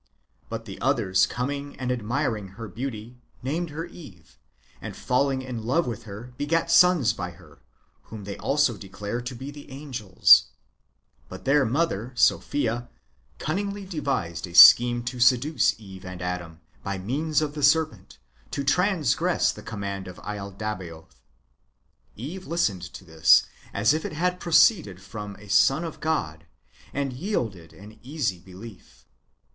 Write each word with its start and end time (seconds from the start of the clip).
But 0.49 0.65
the 0.65 0.81
others 0.81 1.27
coming 1.27 1.75
and 1.79 1.91
admiring 1.91 2.47
her 2.57 2.67
beauty, 2.67 3.19
named 3.43 3.69
her 3.69 3.85
Eve, 3.85 4.39
and 4.81 4.95
falling 4.95 5.43
in 5.43 5.63
love 5.63 5.85
with 5.85 6.05
her, 6.05 6.33
begat 6.39 6.71
sons 6.71 7.13
by 7.13 7.29
her, 7.29 7.61
whom 8.05 8.23
they 8.23 8.35
also 8.37 8.77
declare 8.77 9.21
to 9.21 9.35
be 9.35 9.51
the 9.51 9.69
angels. 9.69 10.45
But 11.29 11.45
their 11.45 11.65
mother 11.65 12.13
(Sophia) 12.15 12.89
cunningly 13.37 13.85
devised 13.85 14.47
a 14.47 14.55
scheme 14.55 15.03
to 15.03 15.19
seduce 15.19 15.79
Eve 15.79 16.03
and 16.03 16.19
Adam, 16.19 16.61
by 16.81 16.97
means 16.97 17.39
of 17.39 17.53
the 17.53 17.61
serpent, 17.61 18.17
to 18.49 18.63
transgress 18.63 19.51
the 19.51 19.61
command 19.61 20.07
of 20.07 20.17
laldabaoth. 20.17 21.21
Eve 22.15 22.47
listened 22.47 22.81
to 22.95 23.05
this 23.05 23.43
as 23.71 23.93
if 23.93 24.03
it 24.03 24.13
had 24.13 24.39
proceeded 24.39 24.99
from 24.99 25.35
a 25.35 25.47
son 25.47 25.83
of 25.83 25.99
God, 25.99 26.47
and 26.91 27.13
yielded 27.13 27.71
an 27.71 27.99
easy 28.01 28.39
belief. 28.39 29.05